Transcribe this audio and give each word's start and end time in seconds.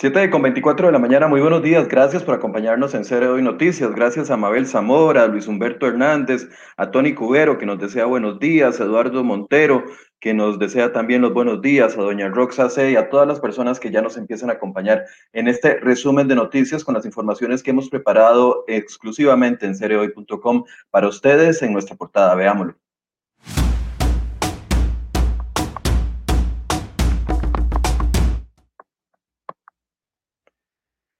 7 0.00 0.30
con 0.30 0.42
24 0.42 0.86
de 0.86 0.92
la 0.92 1.00
mañana, 1.00 1.26
muy 1.26 1.40
buenos 1.40 1.60
días, 1.60 1.88
gracias 1.88 2.22
por 2.22 2.36
acompañarnos 2.36 2.94
en 2.94 3.04
Cere 3.04 3.26
Hoy 3.26 3.42
Noticias, 3.42 3.92
gracias 3.96 4.30
a 4.30 4.36
Mabel 4.36 4.68
Zamora, 4.68 5.24
a 5.24 5.26
Luis 5.26 5.48
Humberto 5.48 5.88
Hernández, 5.88 6.48
a 6.76 6.92
Tony 6.92 7.14
Cubero 7.14 7.58
que 7.58 7.66
nos 7.66 7.80
desea 7.80 8.04
buenos 8.04 8.38
días, 8.38 8.80
a 8.80 8.84
Eduardo 8.84 9.24
Montero 9.24 9.82
que 10.20 10.34
nos 10.34 10.60
desea 10.60 10.92
también 10.92 11.22
los 11.22 11.34
buenos 11.34 11.60
días, 11.62 11.98
a 11.98 12.02
doña 12.02 12.28
Roxa 12.28 12.70
C 12.70 12.92
y 12.92 12.94
a 12.94 13.10
todas 13.10 13.26
las 13.26 13.40
personas 13.40 13.80
que 13.80 13.90
ya 13.90 14.00
nos 14.00 14.16
empiezan 14.16 14.50
a 14.50 14.52
acompañar 14.52 15.04
en 15.32 15.48
este 15.48 15.80
resumen 15.80 16.28
de 16.28 16.36
noticias 16.36 16.84
con 16.84 16.94
las 16.94 17.04
informaciones 17.04 17.64
que 17.64 17.70
hemos 17.70 17.90
preparado 17.90 18.64
exclusivamente 18.68 19.66
en 19.66 19.74
cereoy.com 19.74 20.62
para 20.90 21.08
ustedes 21.08 21.60
en 21.62 21.72
nuestra 21.72 21.96
portada, 21.96 22.36
veámoslo. 22.36 22.76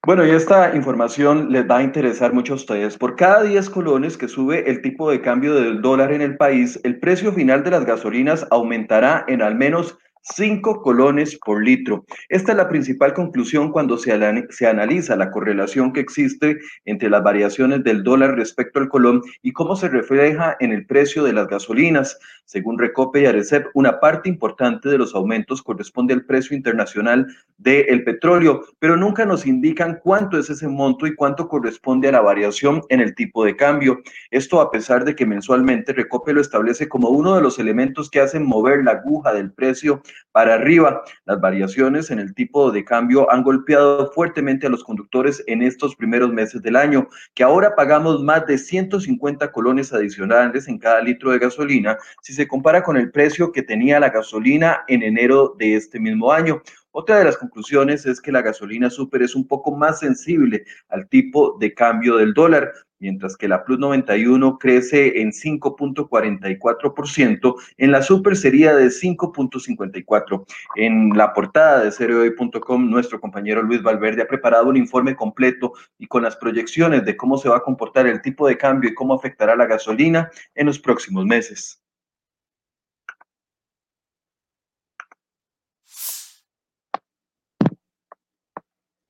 Bueno, 0.08 0.24
y 0.24 0.30
esta 0.30 0.74
información 0.74 1.52
les 1.52 1.68
va 1.68 1.76
a 1.76 1.82
interesar 1.82 2.32
mucho 2.32 2.54
a 2.54 2.56
ustedes. 2.56 2.96
Por 2.96 3.14
cada 3.14 3.42
10 3.42 3.68
colones 3.68 4.16
que 4.16 4.26
sube 4.26 4.70
el 4.70 4.80
tipo 4.80 5.10
de 5.10 5.20
cambio 5.20 5.54
del 5.54 5.82
dólar 5.82 6.14
en 6.14 6.22
el 6.22 6.38
país, 6.38 6.80
el 6.82 6.98
precio 6.98 7.30
final 7.30 7.62
de 7.62 7.72
las 7.72 7.84
gasolinas 7.84 8.46
aumentará 8.50 9.26
en 9.28 9.42
al 9.42 9.54
menos 9.54 9.98
5 10.34 10.82
colones 10.82 11.38
por 11.44 11.64
litro. 11.64 12.04
Esta 12.28 12.52
es 12.52 12.58
la 12.58 12.68
principal 12.68 13.14
conclusión 13.14 13.72
cuando 13.72 13.98
se, 13.98 14.12
se, 14.50 14.66
analiza 14.66 15.16
la 15.16 15.30
correlación 15.30 15.92
que 15.92 16.00
existe 16.00 16.58
entre 16.84 17.10
las 17.10 17.22
variaciones 17.22 17.84
del 17.84 18.02
dólar 18.02 18.36
respecto 18.36 18.78
al 18.78 18.88
colón 18.88 19.22
y 19.42 19.52
cómo 19.52 19.76
se 19.76 19.88
refleja 19.88 20.56
en 20.60 20.72
el 20.72 20.86
precio 20.86 21.24
de 21.24 21.32
las 21.32 21.48
gasolinas. 21.48 22.18
Según 22.44 22.78
Recope 22.78 23.20
y 23.20 23.26
Arecep, 23.26 23.66
una 23.74 24.00
parte 24.00 24.28
importante 24.28 24.88
de 24.88 24.98
los 24.98 25.14
aumentos 25.14 25.62
corresponde 25.62 26.14
al 26.14 26.24
precio 26.24 26.56
internacional 26.56 27.26
del 27.58 28.04
petróleo, 28.04 28.62
pero 28.78 28.96
nunca 28.96 29.26
nos 29.26 29.46
indican 29.46 30.00
cuánto 30.02 30.38
es 30.38 30.48
ese 30.48 30.66
monto 30.66 31.06
y 31.06 31.14
cuánto 31.14 31.48
corresponde 31.48 32.08
a 32.08 32.12
la 32.12 32.20
variación 32.20 32.82
en 32.88 33.00
el 33.00 33.14
tipo 33.14 33.44
de 33.44 33.56
cambio. 33.56 34.00
Esto 34.30 34.60
a 34.60 34.70
pesar 34.70 35.04
de 35.04 35.14
que 35.14 35.26
mensualmente 35.26 35.92
Recope 35.92 36.32
lo 36.32 36.40
establece 36.40 36.88
como 36.88 37.10
uno 37.10 37.34
de 37.34 37.42
los 37.42 37.58
elementos 37.58 38.08
que 38.10 38.20
hacen 38.20 38.46
mover 38.46 38.82
la 38.82 38.92
aguja 38.92 39.34
del 39.34 39.52
precio 39.52 40.02
para 40.32 40.54
arriba. 40.54 41.02
Las 41.24 41.40
variaciones 41.40 42.10
en 42.10 42.18
el 42.18 42.34
tipo 42.34 42.70
de 42.70 42.84
cambio 42.84 43.30
han 43.30 43.42
golpeado 43.42 44.10
fuertemente 44.12 44.66
a 44.66 44.70
los 44.70 44.84
conductores 44.84 45.42
en 45.46 45.62
estos 45.62 45.96
primeros 45.96 46.32
meses 46.32 46.62
del 46.62 46.76
año, 46.76 47.08
que 47.34 47.42
ahora 47.42 47.74
pagamos 47.74 48.22
más 48.22 48.46
de 48.46 48.58
150 48.58 49.50
colones 49.52 49.92
adicionales 49.92 50.68
en 50.68 50.78
cada 50.78 51.00
litro 51.00 51.30
de 51.30 51.38
gasolina 51.38 51.98
si 52.22 52.32
se 52.32 52.46
compara 52.46 52.82
con 52.82 52.96
el 52.96 53.10
precio 53.10 53.52
que 53.52 53.62
tenía 53.62 54.00
la 54.00 54.10
gasolina 54.10 54.84
en 54.88 55.02
enero 55.02 55.54
de 55.58 55.76
este 55.76 55.98
mismo 56.00 56.32
año. 56.32 56.62
Otra 56.90 57.18
de 57.18 57.24
las 57.24 57.36
conclusiones 57.36 58.06
es 58.06 58.20
que 58.20 58.32
la 58.32 58.42
gasolina 58.42 58.90
super 58.90 59.22
es 59.22 59.36
un 59.36 59.46
poco 59.46 59.76
más 59.76 60.00
sensible 60.00 60.64
al 60.88 61.08
tipo 61.08 61.56
de 61.60 61.74
cambio 61.74 62.16
del 62.16 62.34
dólar, 62.34 62.72
mientras 63.00 63.36
que 63.36 63.48
la 63.48 63.64
Plus 63.64 63.78
91 63.78 64.58
crece 64.58 65.20
en 65.20 65.32
5.44%, 65.32 67.54
en 67.76 67.92
la 67.92 68.02
Super 68.02 68.36
sería 68.36 68.74
de 68.74 68.86
5.54%. 68.86 70.44
En 70.76 71.10
la 71.10 71.32
portada 71.32 71.84
de 71.84 71.92
cereoy.com, 71.92 72.90
nuestro 72.90 73.20
compañero 73.20 73.62
Luis 73.62 73.82
Valverde 73.82 74.22
ha 74.22 74.28
preparado 74.28 74.68
un 74.68 74.76
informe 74.76 75.16
completo 75.16 75.72
y 75.98 76.06
con 76.06 76.22
las 76.22 76.36
proyecciones 76.36 77.04
de 77.04 77.16
cómo 77.16 77.38
se 77.38 77.48
va 77.48 77.56
a 77.58 77.62
comportar 77.62 78.06
el 78.06 78.22
tipo 78.22 78.46
de 78.46 78.56
cambio 78.56 78.90
y 78.90 78.94
cómo 78.94 79.14
afectará 79.14 79.56
la 79.56 79.66
gasolina 79.66 80.30
en 80.54 80.66
los 80.66 80.78
próximos 80.78 81.24
meses. 81.24 81.82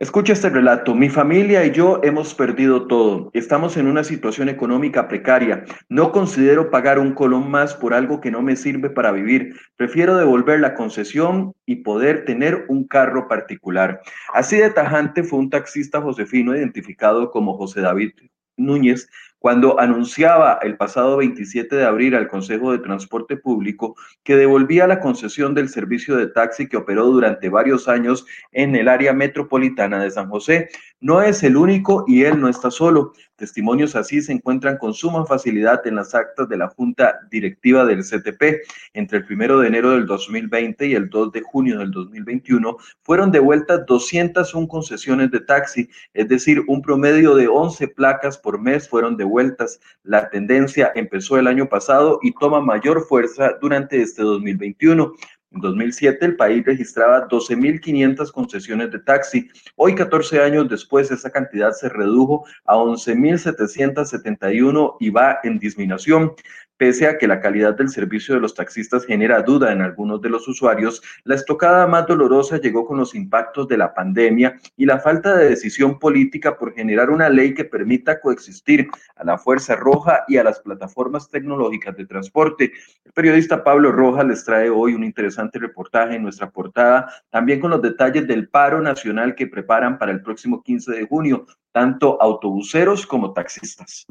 Escucha 0.00 0.32
este 0.32 0.48
relato. 0.48 0.94
Mi 0.94 1.08
familia 1.08 1.64
y 1.66 1.72
yo 1.72 1.98
hemos 2.04 2.32
perdido 2.32 2.86
todo. 2.86 3.30
Estamos 3.34 3.76
en 3.76 3.88
una 3.88 4.04
situación 4.04 4.48
económica 4.48 5.08
precaria. 5.08 5.64
No 5.88 6.12
considero 6.12 6.70
pagar 6.70 7.00
un 7.00 7.14
colón 7.14 7.50
más 7.50 7.74
por 7.74 7.92
algo 7.92 8.20
que 8.20 8.30
no 8.30 8.40
me 8.40 8.54
sirve 8.54 8.90
para 8.90 9.10
vivir. 9.10 9.56
Prefiero 9.74 10.16
devolver 10.16 10.60
la 10.60 10.74
concesión 10.74 11.52
y 11.66 11.76
poder 11.82 12.24
tener 12.24 12.66
un 12.68 12.86
carro 12.86 13.26
particular. 13.26 14.00
Así 14.32 14.56
de 14.58 14.70
tajante 14.70 15.24
fue 15.24 15.40
un 15.40 15.50
taxista 15.50 16.00
josefino 16.00 16.54
identificado 16.54 17.32
como 17.32 17.56
José 17.56 17.80
David 17.80 18.12
Núñez, 18.56 19.08
cuando 19.38 19.78
anunciaba 19.78 20.58
el 20.62 20.76
pasado 20.76 21.16
27 21.18 21.76
de 21.76 21.84
abril 21.84 22.14
al 22.14 22.28
Consejo 22.28 22.72
de 22.72 22.78
Transporte 22.78 23.36
Público 23.36 23.96
que 24.24 24.36
devolvía 24.36 24.86
la 24.86 25.00
concesión 25.00 25.54
del 25.54 25.68
servicio 25.68 26.16
de 26.16 26.26
taxi 26.26 26.68
que 26.68 26.76
operó 26.76 27.06
durante 27.06 27.48
varios 27.48 27.88
años 27.88 28.26
en 28.52 28.74
el 28.74 28.88
área 28.88 29.12
metropolitana 29.12 30.02
de 30.02 30.10
San 30.10 30.28
José. 30.28 30.68
No 31.00 31.22
es 31.22 31.42
el 31.42 31.56
único 31.56 32.04
y 32.06 32.24
él 32.24 32.40
no 32.40 32.48
está 32.48 32.70
solo. 32.70 33.12
Testimonios 33.38 33.94
así 33.94 34.20
se 34.20 34.32
encuentran 34.32 34.78
con 34.78 34.92
suma 34.92 35.24
facilidad 35.24 35.86
en 35.86 35.94
las 35.94 36.12
actas 36.12 36.48
de 36.48 36.56
la 36.56 36.66
Junta 36.70 37.20
Directiva 37.30 37.84
del 37.84 38.02
CTP. 38.02 38.66
Entre 38.94 39.18
el 39.18 39.24
primero 39.24 39.60
de 39.60 39.68
enero 39.68 39.92
del 39.92 40.06
2020 40.06 40.88
y 40.88 40.94
el 40.94 41.08
2 41.08 41.30
de 41.30 41.42
junio 41.42 41.78
del 41.78 41.92
2021 41.92 42.76
fueron 43.02 43.30
devueltas 43.30 43.86
201 43.86 44.66
concesiones 44.66 45.30
de 45.30 45.38
taxi, 45.38 45.88
es 46.14 46.28
decir, 46.28 46.64
un 46.66 46.82
promedio 46.82 47.36
de 47.36 47.46
11 47.46 47.86
placas 47.88 48.36
por 48.36 48.60
mes 48.60 48.88
fueron 48.88 49.16
devueltas. 49.16 49.78
La 50.02 50.28
tendencia 50.30 50.90
empezó 50.96 51.38
el 51.38 51.46
año 51.46 51.68
pasado 51.68 52.18
y 52.22 52.34
toma 52.34 52.60
mayor 52.60 53.06
fuerza 53.06 53.52
durante 53.60 54.02
este 54.02 54.22
2021. 54.22 55.12
En 55.50 55.62
2007 55.62 56.26
el 56.26 56.36
país 56.36 56.62
registraba 56.64 57.26
12.500 57.26 58.30
concesiones 58.32 58.90
de 58.90 58.98
taxi. 58.98 59.48
Hoy, 59.76 59.94
14 59.94 60.42
años 60.42 60.68
después, 60.68 61.10
esa 61.10 61.30
cantidad 61.30 61.72
se 61.72 61.88
redujo 61.88 62.44
a 62.66 62.76
11.771 62.76 64.96
y 65.00 65.08
va 65.08 65.38
en 65.42 65.58
disminución. 65.58 66.34
Pese 66.78 67.08
a 67.08 67.18
que 67.18 67.26
la 67.26 67.40
calidad 67.40 67.74
del 67.74 67.88
servicio 67.88 68.36
de 68.36 68.40
los 68.40 68.54
taxistas 68.54 69.04
genera 69.04 69.42
duda 69.42 69.72
en 69.72 69.82
algunos 69.82 70.22
de 70.22 70.30
los 70.30 70.46
usuarios, 70.46 71.02
la 71.24 71.34
estocada 71.34 71.88
más 71.88 72.06
dolorosa 72.06 72.60
llegó 72.60 72.86
con 72.86 72.98
los 72.98 73.16
impactos 73.16 73.66
de 73.66 73.76
la 73.76 73.92
pandemia 73.92 74.60
y 74.76 74.86
la 74.86 75.00
falta 75.00 75.36
de 75.36 75.48
decisión 75.48 75.98
política 75.98 76.56
por 76.56 76.72
generar 76.72 77.10
una 77.10 77.28
ley 77.28 77.52
que 77.52 77.64
permita 77.64 78.20
coexistir 78.20 78.88
a 79.16 79.24
la 79.24 79.38
Fuerza 79.38 79.74
Roja 79.74 80.22
y 80.28 80.36
a 80.36 80.44
las 80.44 80.60
plataformas 80.60 81.28
tecnológicas 81.28 81.96
de 81.96 82.06
transporte. 82.06 82.72
El 83.04 83.12
periodista 83.12 83.64
Pablo 83.64 83.90
Rojas 83.90 84.26
les 84.26 84.44
trae 84.44 84.70
hoy 84.70 84.94
un 84.94 85.02
interesante 85.02 85.58
reportaje 85.58 86.14
en 86.14 86.22
nuestra 86.22 86.48
portada, 86.48 87.12
también 87.28 87.58
con 87.58 87.72
los 87.72 87.82
detalles 87.82 88.28
del 88.28 88.48
paro 88.48 88.80
nacional 88.80 89.34
que 89.34 89.48
preparan 89.48 89.98
para 89.98 90.12
el 90.12 90.22
próximo 90.22 90.62
15 90.62 90.92
de 90.92 91.06
junio, 91.08 91.44
tanto 91.72 92.22
autobuseros 92.22 93.04
como 93.04 93.32
taxistas. 93.32 94.06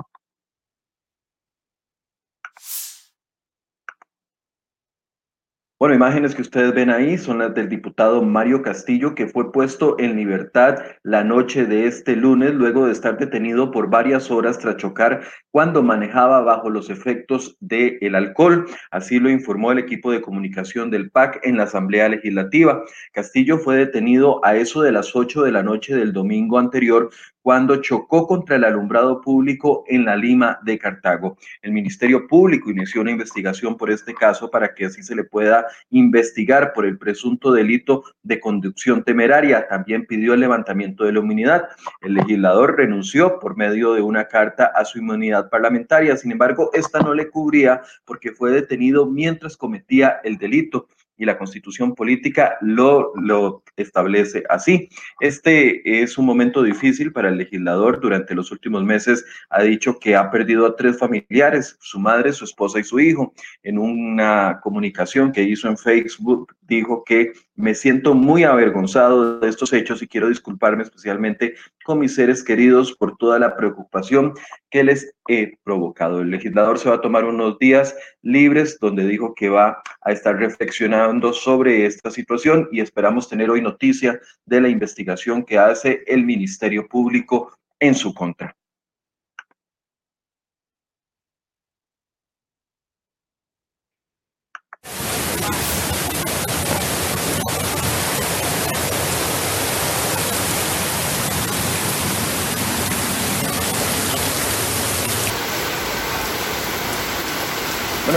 Bueno, 5.79 5.93
imágenes 5.93 6.33
que 6.33 6.41
ustedes 6.41 6.73
ven 6.73 6.89
ahí 6.89 7.19
son 7.19 7.37
las 7.37 7.53
del 7.53 7.69
diputado 7.69 8.23
Mario 8.23 8.63
Castillo, 8.63 9.13
que 9.13 9.27
fue 9.27 9.51
puesto 9.51 9.95
en 9.99 10.15
libertad 10.15 10.79
la 11.03 11.23
noche 11.23 11.67
de 11.67 11.85
este 11.85 12.15
lunes, 12.15 12.55
luego 12.55 12.87
de 12.87 12.93
estar 12.93 13.15
detenido 13.19 13.69
por 13.69 13.87
varias 13.87 14.31
horas 14.31 14.57
tras 14.57 14.77
chocar 14.77 15.21
cuando 15.51 15.83
manejaba 15.83 16.41
bajo 16.41 16.71
los 16.71 16.89
efectos 16.89 17.57
del 17.59 17.99
el 18.01 18.15
alcohol. 18.15 18.65
Así 18.89 19.19
lo 19.19 19.29
informó 19.29 19.71
el 19.71 19.77
equipo 19.77 20.11
de 20.11 20.19
comunicación 20.19 20.89
del 20.89 21.11
PAC 21.11 21.41
en 21.43 21.57
la 21.57 21.65
Asamblea 21.65 22.09
Legislativa. 22.09 22.81
Castillo 23.13 23.59
fue 23.59 23.75
detenido 23.75 24.43
a 24.43 24.55
eso 24.55 24.81
de 24.81 24.91
las 24.91 25.15
8 25.15 25.43
de 25.43 25.51
la 25.51 25.61
noche 25.61 25.95
del 25.95 26.11
domingo 26.11 26.57
anterior 26.57 27.11
cuando 27.47 27.77
chocó 27.77 28.27
contra 28.27 28.57
el 28.57 28.65
alumbrado 28.65 29.21
público 29.21 29.85
en 29.87 30.03
la 30.03 30.17
Lima 30.17 30.59
de 30.63 30.77
Cartago. 30.77 31.37
El 31.61 31.71
Ministerio 31.71 32.27
Público 32.27 32.69
inició 32.69 32.99
una 32.99 33.11
investigación 33.11 33.77
por 33.77 33.89
este 33.89 34.13
caso 34.13 34.51
para 34.51 34.75
que 34.75 34.87
así 34.87 35.01
se 35.01 35.15
le 35.15 35.23
pueda 35.23 35.65
investigar 35.89 36.73
por 36.73 36.85
el 36.85 36.97
presunto 36.97 37.53
delito 37.53 38.03
de 38.21 38.41
conducción 38.41 39.01
temeraria. 39.01 39.65
También 39.69 40.05
pidió 40.05 40.33
el 40.33 40.41
levantamiento 40.41 41.05
de 41.05 41.13
la 41.13 41.19
inmunidad. 41.19 41.69
El 42.01 42.15
legislador 42.15 42.75
renunció 42.75 43.39
por 43.39 43.55
medio 43.55 43.93
de 43.93 44.01
una 44.01 44.27
carta 44.27 44.65
a 44.75 44.83
su 44.83 44.99
inmunidad 44.99 45.49
parlamentaria. 45.49 46.17
Sin 46.17 46.33
embargo, 46.33 46.69
esta 46.73 46.99
no 46.99 47.13
le 47.13 47.29
cubría 47.29 47.81
porque 48.03 48.33
fue 48.33 48.51
detenido 48.51 49.05
mientras 49.05 49.55
cometía 49.55 50.19
el 50.25 50.37
delito 50.37 50.89
y 51.17 51.25
la 51.25 51.37
constitución 51.37 51.95
política 51.95 52.57
lo, 52.61 53.11
lo 53.15 53.63
establece 53.75 54.43
así. 54.49 54.89
Este 55.19 56.01
es 56.01 56.17
un 56.17 56.25
momento 56.25 56.63
difícil 56.63 57.11
para 57.11 57.29
el 57.29 57.37
legislador. 57.37 57.99
Durante 57.99 58.35
los 58.35 58.51
últimos 58.51 58.83
meses 58.83 59.25
ha 59.49 59.63
dicho 59.63 59.99
que 59.99 60.15
ha 60.15 60.29
perdido 60.29 60.65
a 60.65 60.75
tres 60.75 60.97
familiares, 60.97 61.77
su 61.79 61.99
madre, 61.99 62.33
su 62.33 62.45
esposa 62.45 62.79
y 62.79 62.83
su 62.83 62.99
hijo. 62.99 63.33
En 63.63 63.77
una 63.77 64.59
comunicación 64.61 65.31
que 65.31 65.43
hizo 65.43 65.67
en 65.67 65.77
Facebook 65.77 66.55
dijo 66.61 67.03
que 67.03 67.33
Me 67.59 67.73
siento 67.73 68.13
muy 68.13 68.43
avergonzado 68.43 69.39
de 69.39 69.49
estos 69.49 69.73
hechos 69.73 70.03
y 70.03 70.07
quiero 70.07 70.29
disculparme 70.29 70.83
especialmente 70.83 71.55
con 71.83 71.97
mis 71.97 72.13
seres 72.13 72.43
queridos 72.43 72.93
por 72.93 73.17
toda 73.17 73.39
la 73.39 73.55
preocupación 73.57 74.35
que 74.69 74.83
les 74.83 75.15
he 75.27 75.57
provocado. 75.63 76.21
El 76.21 76.29
legislador 76.29 76.77
se 76.77 76.87
va 76.87 76.97
a 76.97 77.01
tomar 77.01 77.25
unos 77.25 77.57
días 77.57 77.95
libres 78.21 78.77
donde 78.79 79.07
dijo 79.07 79.33
que 79.33 79.49
va 79.49 79.81
a 80.01 80.11
estar 80.11 80.37
reflexionando 80.37 81.33
sobre 81.33 81.87
esta 81.87 82.11
situación 82.11 82.69
y 82.71 82.79
esperamos 82.79 83.27
tener 83.27 83.49
hoy 83.49 83.63
noticia 83.63 84.21
de 84.45 84.61
la 84.61 84.69
investigación 84.69 85.43
que 85.43 85.57
hace 85.57 86.03
el 86.05 86.25
Ministerio 86.25 86.87
Público 86.87 87.57
en 87.79 87.95
su 87.95 88.13
contra. 88.13 88.55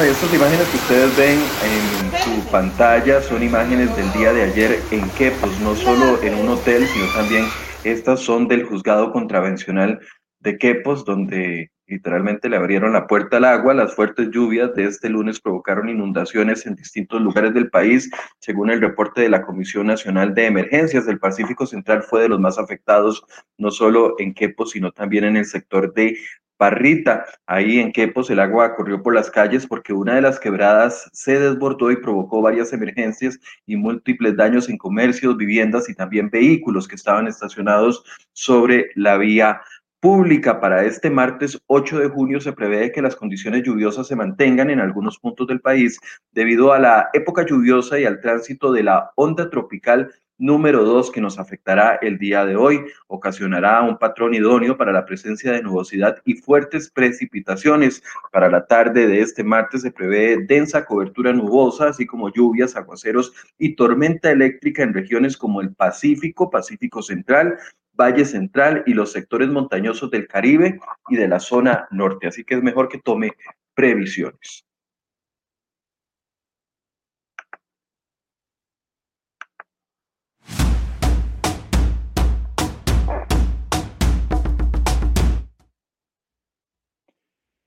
Estas 0.02 0.32
imágenes 0.32 0.67
que 0.69 0.76
ustedes 0.79 1.17
ven 1.19 1.38
en 1.38 2.43
su 2.43 2.50
pantalla 2.50 3.20
son 3.20 3.43
imágenes 3.43 3.94
del 3.97 4.11
día 4.14 4.32
de 4.32 4.44
ayer 4.44 4.81
en 4.93 5.08
Quepos, 5.11 5.61
no 5.61 5.75
solo 5.75 6.23
en 6.23 6.35
un 6.35 6.49
hotel, 6.49 6.87
sino 6.87 7.06
también 7.12 7.44
estas 7.85 8.20
son 8.20 8.49
del 8.49 8.64
juzgado 8.64 9.12
contravencional 9.12 10.00
de 10.38 10.56
Quepos, 10.56 11.05
donde 11.05 11.70
literalmente 11.87 12.49
le 12.49 12.56
abrieron 12.56 12.94
la 12.94 13.06
puerta 13.06 13.37
al 13.37 13.44
agua. 13.44 13.75
Las 13.75 13.94
fuertes 13.94 14.31
lluvias 14.31 14.75
de 14.75 14.85
este 14.85 15.11
lunes 15.11 15.38
provocaron 15.38 15.91
inundaciones 15.91 16.64
en 16.64 16.76
distintos 16.76 17.20
lugares 17.20 17.53
del 17.53 17.69
país. 17.69 18.11
Según 18.38 18.70
el 18.70 18.81
reporte 18.81 19.20
de 19.20 19.29
la 19.29 19.43
Comisión 19.43 19.87
Nacional 19.87 20.32
de 20.35 20.46
Emergencias 20.46 21.05
del 21.05 21.19
Pacífico 21.19 21.67
Central, 21.67 22.03
fue 22.05 22.23
de 22.23 22.31
los 22.31 22.41
más 22.41 22.58
afectados, 22.58 23.23
no 23.58 23.70
solo 23.70 24.14
en 24.19 24.32
Quepos, 24.32 24.70
sino 24.70 24.93
también 24.93 25.25
en 25.25 25.37
el 25.37 25.44
sector 25.44 25.93
de 25.93 26.17
Parrita, 26.60 27.24
ahí 27.46 27.78
en 27.78 27.90
Quepos, 27.90 28.28
el 28.28 28.38
agua 28.38 28.76
corrió 28.76 29.02
por 29.02 29.14
las 29.14 29.30
calles 29.30 29.66
porque 29.66 29.94
una 29.94 30.16
de 30.16 30.20
las 30.20 30.38
quebradas 30.38 31.08
se 31.14 31.40
desbordó 31.40 31.90
y 31.90 31.96
provocó 31.96 32.42
varias 32.42 32.74
emergencias 32.74 33.40
y 33.64 33.76
múltiples 33.76 34.36
daños 34.36 34.68
en 34.68 34.76
comercios, 34.76 35.38
viviendas 35.38 35.88
y 35.88 35.94
también 35.94 36.28
vehículos 36.28 36.86
que 36.86 36.96
estaban 36.96 37.26
estacionados 37.26 38.04
sobre 38.34 38.90
la 38.94 39.16
vía 39.16 39.62
pública. 40.00 40.60
Para 40.60 40.84
este 40.84 41.08
martes 41.08 41.58
8 41.66 41.98
de 41.98 42.08
junio 42.10 42.42
se 42.42 42.52
prevé 42.52 42.92
que 42.92 43.00
las 43.00 43.16
condiciones 43.16 43.62
lluviosas 43.62 44.06
se 44.06 44.16
mantengan 44.16 44.68
en 44.68 44.80
algunos 44.80 45.18
puntos 45.18 45.46
del 45.46 45.62
país 45.62 45.98
debido 46.30 46.74
a 46.74 46.78
la 46.78 47.08
época 47.14 47.46
lluviosa 47.46 47.98
y 47.98 48.04
al 48.04 48.20
tránsito 48.20 48.70
de 48.70 48.82
la 48.82 49.12
onda 49.16 49.48
tropical 49.48 50.10
número 50.40 50.84
dos 50.84 51.10
que 51.12 51.20
nos 51.20 51.38
afectará 51.38 51.98
el 52.02 52.19
día 52.19 52.44
de 52.44 52.56
hoy. 52.56 52.81
Ocasionará 53.06 53.82
un 53.82 53.98
patrón 53.98 54.34
idóneo 54.34 54.76
para 54.76 54.92
la 54.92 55.04
presencia 55.04 55.52
de 55.52 55.62
nubosidad 55.62 56.16
y 56.25 56.34
fuertes 56.34 56.90
precipitaciones. 56.90 58.02
Para 58.32 58.48
la 58.48 58.66
tarde 58.66 59.06
de 59.06 59.20
este 59.20 59.44
martes 59.44 59.82
se 59.82 59.92
prevé 59.92 60.38
densa 60.46 60.84
cobertura 60.84 61.32
nubosa, 61.32 61.88
así 61.88 62.06
como 62.06 62.32
lluvias, 62.32 62.75
aguaceros 62.75 63.32
y 63.58 63.76
tormenta 63.76 64.31
eléctrica 64.31 64.82
en 64.82 64.94
regiones 64.94 65.37
como 65.37 65.60
el 65.60 65.75
Pacífico, 65.75 66.50
Pacífico 66.50 67.02
Central, 67.02 67.58
Valle 67.93 68.25
Central 68.25 68.82
y 68.86 68.94
los 68.94 69.12
sectores 69.12 69.50
montañosos 69.50 70.10
del 70.10 70.26
Caribe 70.26 70.81
y 71.08 71.16
de 71.16 71.28
la 71.28 71.38
zona 71.38 71.86
norte. 71.90 72.26
Así 72.26 72.44
que 72.44 72.54
es 72.54 72.62
mejor 72.62 72.88
que 72.88 72.98
tome 72.98 73.32
previsiones. 73.75 74.64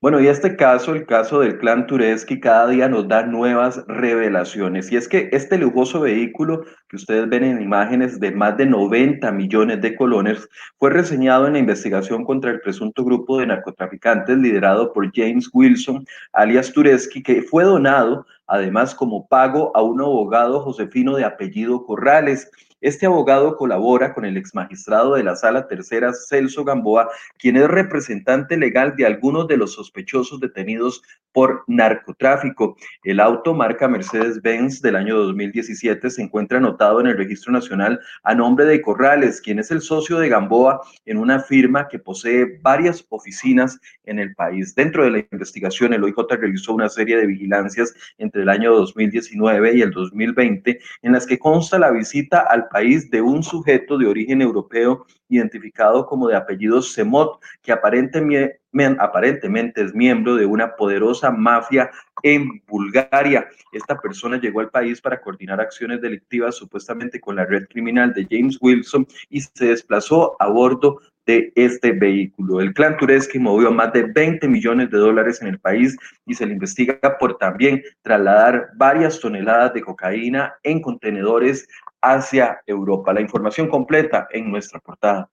Bueno, 0.04 0.20
y 0.20 0.26
este 0.26 0.54
caso, 0.54 0.94
el 0.94 1.06
caso 1.06 1.40
del 1.40 1.56
clan 1.56 1.86
Tureski, 1.86 2.38
cada 2.38 2.66
día 2.66 2.90
nos 2.90 3.08
da 3.08 3.24
nuevas 3.24 3.82
revelaciones. 3.88 4.92
Y 4.92 4.96
es 4.96 5.08
que 5.08 5.30
este 5.32 5.56
lujoso 5.56 6.00
vehículo 6.00 6.62
que 6.90 6.96
ustedes 6.96 7.26
ven 7.26 7.42
en 7.42 7.62
imágenes 7.62 8.20
de 8.20 8.30
más 8.30 8.54
de 8.58 8.66
90 8.66 9.32
millones 9.32 9.80
de 9.80 9.96
colones 9.96 10.46
fue 10.78 10.90
reseñado 10.90 11.46
en 11.46 11.54
la 11.54 11.60
investigación 11.60 12.22
contra 12.22 12.50
el 12.50 12.60
presunto 12.60 13.02
grupo 13.02 13.38
de 13.38 13.46
narcotraficantes 13.46 14.36
liderado 14.36 14.92
por 14.92 15.10
James 15.14 15.48
Wilson, 15.54 16.04
alias 16.34 16.70
Tureski, 16.70 17.22
que 17.22 17.40
fue 17.40 17.64
donado 17.64 18.26
además 18.46 18.94
como 18.94 19.26
pago 19.26 19.74
a 19.74 19.80
un 19.80 20.02
abogado 20.02 20.60
josefino 20.60 21.16
de 21.16 21.24
apellido 21.24 21.86
Corrales. 21.86 22.50
Este 22.84 23.06
abogado 23.06 23.56
colabora 23.56 24.12
con 24.12 24.26
el 24.26 24.36
exmagistrado 24.36 25.14
de 25.14 25.22
la 25.24 25.36
Sala 25.36 25.68
Tercera, 25.68 26.12
Celso 26.12 26.64
Gamboa, 26.64 27.08
quien 27.38 27.56
es 27.56 27.66
representante 27.66 28.58
legal 28.58 28.94
de 28.94 29.06
algunos 29.06 29.48
de 29.48 29.56
los 29.56 29.72
sospechosos 29.72 30.38
detenidos 30.38 31.02
por 31.32 31.64
narcotráfico. 31.66 32.76
El 33.02 33.20
auto 33.20 33.54
marca 33.54 33.88
Mercedes-Benz 33.88 34.82
del 34.82 34.96
año 34.96 35.16
2017 35.16 36.10
se 36.10 36.22
encuentra 36.22 36.58
anotado 36.58 37.00
en 37.00 37.06
el 37.06 37.16
Registro 37.16 37.52
Nacional 37.52 37.98
a 38.22 38.34
nombre 38.34 38.66
de 38.66 38.82
Corrales, 38.82 39.40
quien 39.40 39.58
es 39.60 39.70
el 39.70 39.80
socio 39.80 40.18
de 40.18 40.28
Gamboa 40.28 40.82
en 41.06 41.16
una 41.16 41.40
firma 41.40 41.88
que 41.88 41.98
posee 41.98 42.60
varias 42.60 43.04
oficinas 43.08 43.80
en 44.04 44.18
el 44.18 44.34
país. 44.34 44.74
Dentro 44.74 45.04
de 45.04 45.10
la 45.10 45.18
investigación, 45.32 45.94
el 45.94 46.04
OIJ 46.04 46.16
realizó 46.38 46.74
una 46.74 46.90
serie 46.90 47.16
de 47.16 47.26
vigilancias 47.26 47.94
entre 48.18 48.42
el 48.42 48.50
año 48.50 48.74
2019 48.74 49.74
y 49.74 49.80
el 49.80 49.90
2020 49.90 50.78
en 51.00 51.12
las 51.12 51.26
que 51.26 51.38
consta 51.38 51.78
la 51.78 51.90
visita 51.90 52.40
al 52.40 52.68
país 52.74 53.08
de 53.08 53.22
un 53.22 53.44
sujeto 53.44 53.96
de 53.96 54.08
origen 54.08 54.42
europeo 54.42 55.06
identificado 55.28 56.06
como 56.06 56.26
de 56.26 56.34
apellido 56.34 56.82
Semot, 56.82 57.40
que 57.62 57.70
aparentemente, 57.70 58.58
aparentemente 58.98 59.80
es 59.80 59.94
miembro 59.94 60.34
de 60.34 60.44
una 60.44 60.74
poderosa 60.74 61.30
mafia 61.30 61.88
en 62.24 62.60
Bulgaria. 62.66 63.46
Esta 63.72 63.96
persona 64.00 64.40
llegó 64.40 64.58
al 64.58 64.70
país 64.70 65.00
para 65.00 65.20
coordinar 65.20 65.60
acciones 65.60 66.00
delictivas 66.00 66.56
supuestamente 66.56 67.20
con 67.20 67.36
la 67.36 67.44
red 67.44 67.68
criminal 67.68 68.12
de 68.12 68.26
James 68.28 68.58
Wilson 68.60 69.06
y 69.30 69.42
se 69.42 69.66
desplazó 69.66 70.34
a 70.40 70.48
bordo 70.48 70.98
de 71.26 71.52
este 71.54 71.92
vehículo. 71.92 72.60
El 72.60 72.74
clan 72.74 72.96
Tureski 72.96 73.38
movió 73.38 73.70
más 73.70 73.92
de 73.92 74.02
20 74.02 74.46
millones 74.48 74.90
de 74.90 74.98
dólares 74.98 75.40
en 75.40 75.48
el 75.48 75.58
país 75.58 75.96
y 76.26 76.34
se 76.34 76.44
le 76.44 76.52
investiga 76.52 76.98
por 77.18 77.38
también 77.38 77.82
trasladar 78.02 78.70
varias 78.74 79.20
toneladas 79.20 79.72
de 79.74 79.82
cocaína 79.82 80.54
en 80.62 80.82
contenedores 80.82 81.66
hacia 82.04 82.60
Europa. 82.66 83.12
La 83.12 83.20
información 83.20 83.68
completa 83.68 84.28
en 84.30 84.50
nuestra 84.50 84.80
portada. 84.80 85.30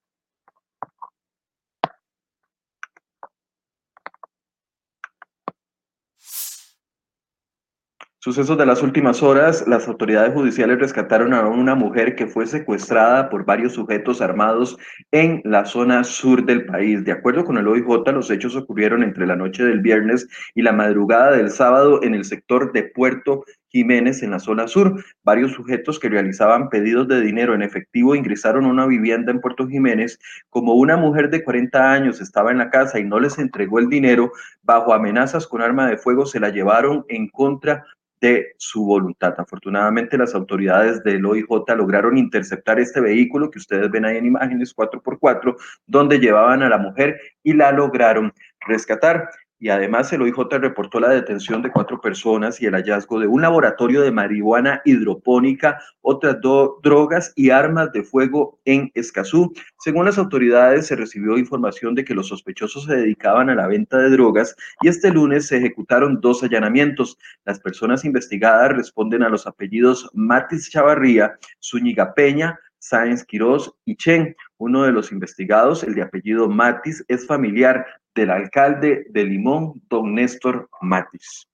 Sucesos 8.23 8.55
de 8.55 8.67
las 8.67 8.83
últimas 8.83 9.23
horas, 9.23 9.67
las 9.67 9.87
autoridades 9.87 10.35
judiciales 10.35 10.77
rescataron 10.77 11.33
a 11.33 11.47
una 11.47 11.73
mujer 11.73 12.15
que 12.15 12.27
fue 12.27 12.45
secuestrada 12.45 13.31
por 13.31 13.45
varios 13.45 13.73
sujetos 13.73 14.21
armados 14.21 14.77
en 15.09 15.41
la 15.43 15.65
zona 15.65 16.03
sur 16.03 16.45
del 16.45 16.67
país. 16.67 17.03
De 17.03 17.13
acuerdo 17.13 17.43
con 17.43 17.57
el 17.57 17.67
OIJ, 17.67 18.11
los 18.13 18.29
hechos 18.29 18.55
ocurrieron 18.55 19.01
entre 19.01 19.25
la 19.25 19.35
noche 19.35 19.63
del 19.63 19.79
viernes 19.79 20.27
y 20.53 20.61
la 20.61 20.71
madrugada 20.71 21.31
del 21.31 21.49
sábado 21.49 22.03
en 22.03 22.13
el 22.13 22.23
sector 22.23 22.71
de 22.73 22.83
Puerto 22.83 23.43
Jiménez 23.71 24.21
en 24.21 24.31
la 24.31 24.39
zona 24.39 24.67
sur. 24.67 25.03
Varios 25.23 25.53
sujetos 25.53 25.99
que 25.99 26.09
realizaban 26.09 26.69
pedidos 26.69 27.07
de 27.07 27.21
dinero 27.21 27.55
en 27.55 27.61
efectivo 27.61 28.15
ingresaron 28.15 28.65
a 28.65 28.69
una 28.69 28.85
vivienda 28.85 29.31
en 29.31 29.39
Puerto 29.39 29.67
Jiménez. 29.67 30.19
Como 30.49 30.73
una 30.73 30.97
mujer 30.97 31.29
de 31.29 31.43
40 31.43 31.91
años 31.91 32.21
estaba 32.21 32.51
en 32.51 32.57
la 32.57 32.69
casa 32.69 32.99
y 32.99 33.03
no 33.03 33.19
les 33.19 33.39
entregó 33.39 33.79
el 33.79 33.89
dinero, 33.89 34.31
bajo 34.61 34.93
amenazas 34.93 35.47
con 35.47 35.61
arma 35.61 35.87
de 35.87 35.97
fuego 35.97 36.25
se 36.25 36.39
la 36.39 36.49
llevaron 36.49 37.05
en 37.07 37.29
contra 37.29 37.85
de 38.21 38.53
su 38.57 38.85
voluntad. 38.85 39.33
Afortunadamente, 39.37 40.17
las 40.17 40.35
autoridades 40.35 41.03
del 41.03 41.25
OIJ 41.25 41.47
lograron 41.75 42.17
interceptar 42.17 42.79
este 42.79 43.01
vehículo 43.01 43.49
que 43.49 43.57
ustedes 43.57 43.89
ven 43.89 44.05
ahí 44.05 44.17
en 44.17 44.27
imágenes 44.27 44.75
4x4, 44.75 45.55
donde 45.87 46.19
llevaban 46.19 46.61
a 46.61 46.69
la 46.69 46.77
mujer 46.77 47.19
y 47.43 47.53
la 47.53 47.71
lograron 47.71 48.31
rescatar 48.67 49.27
y 49.61 49.69
además 49.69 50.11
el 50.11 50.23
OIJ 50.23 50.57
reportó 50.59 50.99
la 50.99 51.09
detención 51.09 51.61
de 51.61 51.69
cuatro 51.69 52.01
personas 52.01 52.59
y 52.59 52.65
el 52.65 52.73
hallazgo 52.73 53.19
de 53.19 53.27
un 53.27 53.43
laboratorio 53.43 54.01
de 54.01 54.11
marihuana 54.11 54.81
hidropónica, 54.85 55.79
otras 56.01 56.37
drogas 56.41 57.31
y 57.35 57.51
armas 57.51 57.91
de 57.93 58.01
fuego 58.01 58.59
en 58.65 58.91
Escazú. 58.95 59.53
Según 59.77 60.05
las 60.05 60.17
autoridades, 60.17 60.87
se 60.87 60.95
recibió 60.95 61.37
información 61.37 61.93
de 61.93 62.03
que 62.03 62.15
los 62.15 62.29
sospechosos 62.29 62.85
se 62.85 62.95
dedicaban 62.95 63.51
a 63.51 63.55
la 63.55 63.67
venta 63.67 63.99
de 63.99 64.09
drogas 64.09 64.55
y 64.81 64.87
este 64.87 65.11
lunes 65.11 65.45
se 65.45 65.57
ejecutaron 65.57 66.19
dos 66.21 66.41
allanamientos. 66.41 67.19
Las 67.45 67.59
personas 67.59 68.03
investigadas 68.03 68.71
responden 68.71 69.21
a 69.21 69.29
los 69.29 69.45
apellidos 69.45 70.09
Matis 70.15 70.71
Chavarría, 70.71 71.37
Zúñiga 71.61 72.15
Peña, 72.15 72.59
Sáenz 72.81 73.23
Quirós 73.23 73.71
y 73.85 73.95
Chen. 73.95 74.35
Uno 74.57 74.83
de 74.83 74.91
los 74.91 75.11
investigados, 75.11 75.83
el 75.83 75.93
de 75.93 76.01
apellido 76.01 76.49
Matis, 76.49 77.05
es 77.07 77.25
familiar 77.27 77.85
del 78.15 78.31
alcalde 78.31 79.05
de 79.09 79.23
Limón, 79.23 79.81
don 79.87 80.15
Néstor 80.15 80.67
Matis. 80.81 81.47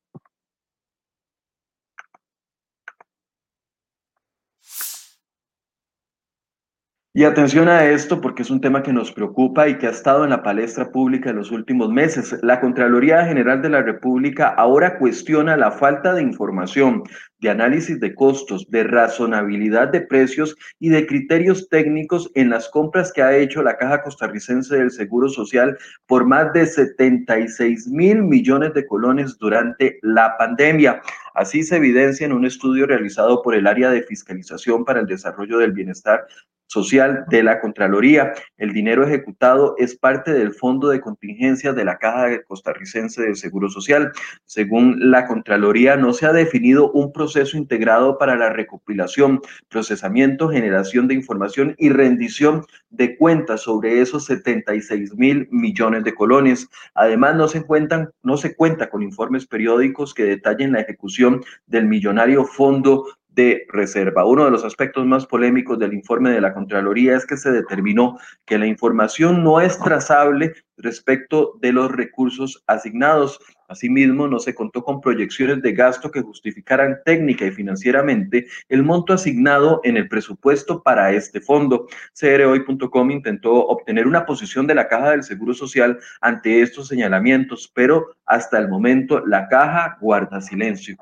Y 7.17 7.23
atención 7.23 7.67
a 7.67 7.83
esto 7.83 8.21
porque 8.21 8.43
es 8.43 8.51
un 8.51 8.61
tema 8.61 8.83
que 8.83 8.93
nos 8.93 9.11
preocupa 9.11 9.67
y 9.67 9.79
que 9.79 9.87
ha 9.87 9.89
estado 9.89 10.23
en 10.23 10.29
la 10.29 10.43
palestra 10.43 10.91
pública 10.91 11.31
en 11.31 11.37
los 11.37 11.49
últimos 11.49 11.89
meses. 11.89 12.37
La 12.43 12.61
Contraloría 12.61 13.25
General 13.25 13.59
de 13.59 13.69
la 13.69 13.81
República 13.81 14.49
ahora 14.49 14.99
cuestiona 14.99 15.57
la 15.57 15.71
falta 15.71 16.13
de 16.13 16.21
información, 16.21 17.01
de 17.39 17.49
análisis 17.49 17.99
de 17.99 18.13
costos, 18.13 18.69
de 18.69 18.83
razonabilidad 18.83 19.87
de 19.87 20.01
precios 20.01 20.55
y 20.79 20.89
de 20.89 21.07
criterios 21.07 21.67
técnicos 21.69 22.29
en 22.35 22.51
las 22.51 22.69
compras 22.69 23.11
que 23.11 23.23
ha 23.23 23.35
hecho 23.35 23.63
la 23.63 23.77
Caja 23.77 24.03
Costarricense 24.03 24.77
del 24.77 24.91
Seguro 24.91 25.27
Social 25.27 25.75
por 26.05 26.23
más 26.23 26.53
de 26.53 26.67
76 26.67 27.87
mil 27.87 28.21
millones 28.21 28.75
de 28.75 28.85
colones 28.85 29.39
durante 29.39 29.97
la 30.03 30.37
pandemia. 30.37 31.01
Así 31.33 31.63
se 31.63 31.77
evidencia 31.77 32.27
en 32.27 32.33
un 32.33 32.45
estudio 32.45 32.85
realizado 32.85 33.41
por 33.41 33.55
el 33.55 33.65
Área 33.65 33.89
de 33.89 34.03
Fiscalización 34.03 34.85
para 34.85 34.99
el 34.99 35.07
Desarrollo 35.07 35.57
del 35.57 35.71
Bienestar 35.71 36.27
social 36.67 37.25
de 37.29 37.43
la 37.43 37.59
Contraloría. 37.59 38.33
El 38.57 38.73
dinero 38.73 39.05
ejecutado 39.05 39.75
es 39.77 39.95
parte 39.95 40.33
del 40.33 40.53
fondo 40.53 40.89
de 40.89 41.01
contingencia 41.01 41.73
de 41.73 41.85
la 41.85 41.97
Caja 41.97 42.43
Costarricense 42.43 43.21
de 43.21 43.35
Seguro 43.35 43.69
Social. 43.69 44.11
Según 44.45 45.11
la 45.11 45.25
Contraloría, 45.25 45.95
no 45.95 46.13
se 46.13 46.25
ha 46.25 46.33
definido 46.33 46.91
un 46.91 47.11
proceso 47.11 47.57
integrado 47.57 48.17
para 48.17 48.35
la 48.35 48.49
recopilación, 48.49 49.41
procesamiento, 49.69 50.49
generación 50.49 51.07
de 51.07 51.15
información 51.15 51.75
y 51.77 51.89
rendición 51.89 52.65
de 52.89 53.17
cuentas 53.17 53.61
sobre 53.61 54.01
esos 54.01 54.25
76 54.25 55.15
mil 55.15 55.47
millones 55.51 56.03
de 56.03 56.13
colones. 56.13 56.69
Además, 56.93 57.35
no 57.35 57.47
se, 57.47 57.65
cuentan, 57.65 58.09
no 58.23 58.37
se 58.37 58.55
cuenta 58.55 58.89
con 58.89 59.03
informes 59.03 59.45
periódicos 59.45 60.13
que 60.13 60.25
detallen 60.25 60.73
la 60.73 60.81
ejecución 60.81 61.43
del 61.65 61.85
millonario 61.85 62.45
fondo 62.45 63.05
de 63.37 63.67
reserva. 63.69 64.25
Uno 64.25 64.45
de 64.45 64.51
los 64.51 64.65
aspectos 64.65 65.05
más 65.05 65.27
polémicos 65.27 65.77
del 65.77 65.93
informe 65.93 66.31
de 66.31 66.41
la 66.41 66.55
Contraloría 66.55 67.15
es 67.15 67.25
que 67.25 67.37
se 67.37 67.51
determinó 67.51 68.17
que 68.45 68.57
la 68.57 68.65
información 68.65 69.43
no 69.43 69.61
es 69.61 69.77
trazable 69.79 70.55
respecto 70.75 71.53
de 71.61 71.71
los 71.71 71.91
recursos 71.91 72.63
asignados. 72.65 73.39
Asimismo, 73.67 74.27
no 74.27 74.39
se 74.39 74.55
contó 74.55 74.83
con 74.83 75.01
proyecciones 75.01 75.61
de 75.61 75.73
gasto 75.73 76.09
que 76.09 76.21
justificaran 76.21 76.97
técnica 77.05 77.45
y 77.45 77.51
financieramente 77.51 78.47
el 78.69 78.81
monto 78.81 79.13
asignado 79.13 79.81
en 79.83 79.97
el 79.97 80.07
presupuesto 80.07 80.81
para 80.81 81.11
este 81.11 81.39
fondo. 81.39 81.85
CROI.com 82.19 83.11
intentó 83.11 83.53
obtener 83.67 84.07
una 84.07 84.25
posición 84.25 84.65
de 84.65 84.75
la 84.75 84.87
Caja 84.87 85.11
del 85.11 85.23
Seguro 85.23 85.53
Social 85.53 85.99
ante 86.21 86.61
estos 86.61 86.87
señalamientos, 86.87 87.71
pero 87.75 88.15
hasta 88.25 88.57
el 88.57 88.67
momento 88.67 89.23
la 89.25 89.47
Caja 89.47 89.97
guarda 90.01 90.41
silencio. 90.41 90.97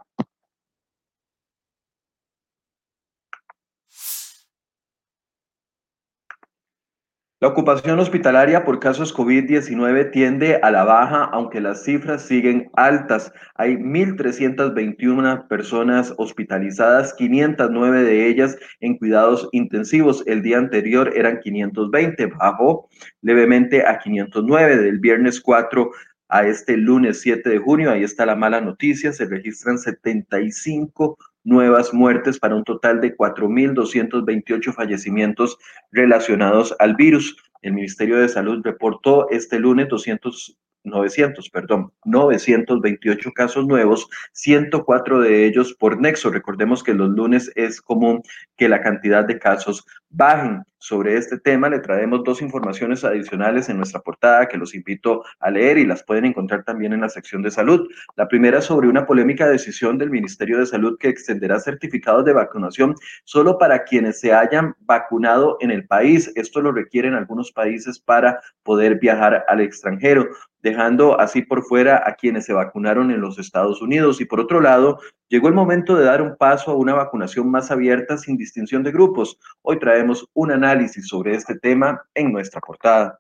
La 7.42 7.50
ocupación 7.50 8.00
hospitalaria 8.00 8.64
por 8.64 8.80
casos 8.80 9.14
COVID-19 9.14 10.10
tiende 10.12 10.56
a 10.64 10.72
la 10.72 10.86
baja, 10.86 11.26
aunque 11.26 11.60
las 11.60 11.84
cifras 11.84 12.22
siguen 12.22 12.70
altas. 12.76 13.34
Hay 13.56 13.76
1.321 13.76 15.46
personas 15.50 16.14
hospitalizadas, 16.18 17.14
509 17.16 18.04
de 18.04 18.30
ellas 18.30 18.58
en 18.80 18.98
cuidados 18.98 19.50
intensivos. 19.52 20.24
El 20.28 20.44
día 20.44 20.60
anterior 20.60 21.12
eran 21.14 21.42
520, 21.42 22.26
bajó 22.28 22.88
levemente 23.22 23.86
a 23.86 24.00
509 24.00 24.78
del 24.78 25.00
viernes 25.00 25.42
4 25.42 25.92
a 26.30 26.48
este 26.48 26.78
lunes 26.78 27.20
7 27.20 27.50
de 27.50 27.58
junio. 27.60 27.92
Ahí 27.92 28.06
está 28.06 28.26
la 28.26 28.38
mala 28.38 28.62
noticia, 28.62 29.12
se 29.12 29.26
registran 29.26 29.78
75 29.78 31.18
nuevas 31.46 31.94
muertes 31.94 32.40
para 32.40 32.56
un 32.56 32.66
total 32.66 33.00
de 33.00 33.16
4.228 33.16 34.74
fallecimientos 34.74 35.58
relacionados 35.92 36.76
al 36.80 36.96
virus. 36.96 37.38
El 37.62 37.74
Ministerio 37.74 38.18
de 38.18 38.28
Salud 38.28 38.62
reportó 38.64 39.30
este 39.30 39.60
lunes 39.60 39.88
200 39.88 40.58
900, 40.86 41.50
perdón, 41.50 41.92
928 42.06 43.32
casos 43.34 43.66
nuevos, 43.66 44.08
104 44.34 45.20
de 45.20 45.46
ellos 45.46 45.74
por 45.74 46.00
nexo. 46.00 46.30
Recordemos 46.30 46.84
que 46.84 46.94
los 46.94 47.10
lunes 47.10 47.52
es 47.56 47.82
común 47.82 48.22
que 48.56 48.70
la 48.70 48.82
cantidad 48.82 49.26
de 49.26 49.40
casos 49.40 49.86
bajen. 50.10 50.64
Sobre 50.78 51.18
este 51.18 51.40
tema 51.40 51.68
le 51.68 51.80
traemos 51.80 52.24
dos 52.24 52.44
informaciones 52.44 53.04
adicionales 53.04 53.70
en 53.70 53.78
nuestra 53.78 54.02
portada 54.02 54.48
que 54.48 54.58
los 54.58 54.76
invito 54.76 55.24
a 55.40 55.50
leer 55.50 55.80
y 55.80 55.86
las 55.86 56.04
pueden 56.04 56.26
encontrar 56.26 56.64
también 56.64 56.94
en 56.94 57.02
la 57.02 57.10
sección 57.10 57.42
de 57.42 57.50
salud. 57.50 57.88
La 58.16 58.28
primera 58.28 58.62
sobre 58.62 58.88
una 58.88 59.08
polémica 59.08 59.48
decisión 59.48 59.98
del 59.98 60.12
Ministerio 60.12 60.60
de 60.60 60.68
Salud 60.68 61.00
que 61.00 61.10
extenderá 61.10 61.60
certificados 61.60 62.24
de 62.24 62.34
vacunación 62.34 62.94
solo 63.24 63.58
para 63.58 63.84
quienes 63.84 64.20
se 64.20 64.32
hayan 64.32 64.76
vacunado 64.82 65.58
en 65.60 65.72
el 65.72 65.88
país. 65.88 66.32
Esto 66.36 66.62
lo 66.62 66.72
requieren 66.72 67.16
algunos 67.16 67.52
países 67.52 68.00
para 68.00 68.40
poder 68.62 69.00
viajar 69.00 69.44
al 69.48 69.62
extranjero 69.62 70.28
dejando 70.66 71.20
así 71.22 71.44
por 71.44 71.62
fuera 71.62 72.02
a 72.08 72.16
quienes 72.16 72.46
se 72.46 72.54
vacunaron 72.54 73.12
en 73.12 73.22
los 73.22 73.38
Estados 73.38 73.84
Unidos. 73.84 74.20
Y 74.20 74.26
por 74.26 74.40
otro 74.40 74.60
lado, 74.60 75.00
llegó 75.30 75.48
el 75.48 75.54
momento 75.54 75.96
de 75.96 76.06
dar 76.06 76.24
un 76.24 76.36
paso 76.38 76.72
a 76.72 76.76
una 76.76 76.96
vacunación 76.96 77.52
más 77.52 77.70
abierta 77.70 78.18
sin 78.18 78.36
distinción 78.36 78.82
de 78.82 78.92
grupos. 78.92 79.38
Hoy 79.62 79.78
traemos 79.78 80.28
un 80.34 80.52
análisis 80.52 81.08
sobre 81.08 81.36
este 81.36 81.60
tema 81.60 82.02
en 82.16 82.32
nuestra 82.32 82.62
portada. 82.62 83.20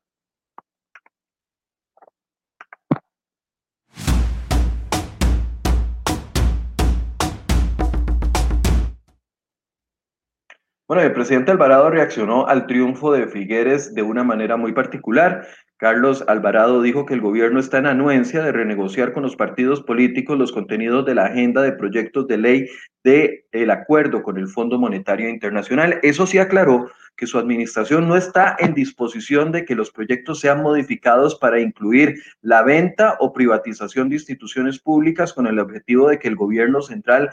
Bueno, 10.87 11.03
el 11.03 11.13
presidente 11.13 11.51
Alvarado 11.51 11.91
reaccionó 11.91 12.47
al 12.47 12.65
triunfo 12.65 13.11
de 13.11 13.27
Figueres 13.27 13.93
de 13.93 14.01
una 14.01 14.23
manera 14.23 14.55
muy 14.55 14.71
particular. 14.71 15.47
Carlos 15.85 16.23
Alvarado 16.27 16.81
dijo 16.81 17.05
que 17.05 17.13
el 17.13 17.21
gobierno 17.21 17.59
está 17.59 17.77
en 17.77 17.85
anuencia 17.85 18.41
de 18.41 18.51
renegociar 18.51 19.13
con 19.13 19.21
los 19.21 19.35
partidos 19.35 19.83
políticos 19.83 20.35
los 20.35 20.51
contenidos 20.51 21.05
de 21.05 21.13
la 21.13 21.25
agenda 21.25 21.61
de 21.61 21.73
proyectos 21.73 22.25
de 22.25 22.39
ley 22.39 22.67
del 23.03 23.43
el 23.51 23.69
acuerdo 23.69 24.23
con 24.23 24.39
el 24.39 24.47
Fondo 24.47 24.79
Monetario 24.79 25.29
Internacional. 25.29 25.99
Eso 26.01 26.25
sí 26.25 26.39
aclaró 26.39 26.89
que 27.15 27.27
su 27.27 27.37
administración 27.37 28.07
no 28.07 28.15
está 28.15 28.55
en 28.57 28.73
disposición 28.73 29.51
de 29.51 29.63
que 29.63 29.75
los 29.75 29.91
proyectos 29.91 30.39
sean 30.39 30.63
modificados 30.63 31.35
para 31.35 31.59
incluir 31.59 32.15
la 32.41 32.63
venta 32.63 33.15
o 33.19 33.31
privatización 33.31 34.09
de 34.09 34.15
instituciones 34.15 34.79
públicas 34.79 35.33
con 35.33 35.45
el 35.45 35.59
objetivo 35.59 36.09
de 36.09 36.17
que 36.17 36.27
el 36.27 36.35
gobierno 36.35 36.81
central 36.81 37.29